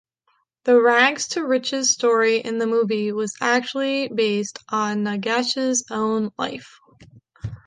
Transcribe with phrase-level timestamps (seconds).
[0.63, 6.79] The rags-to-riches story in the movie was actually based on Nagesh's own life.